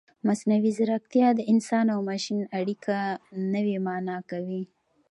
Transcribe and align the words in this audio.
مصنوعي 0.27 0.71
ځیرکتیا 0.77 1.27
د 1.35 1.39
انسان 1.51 1.85
او 1.93 1.99
ماشین 2.09 2.39
اړیکه 2.59 2.95
نوې 3.53 3.77
مانا 3.85 4.17
کوي. 4.29 4.63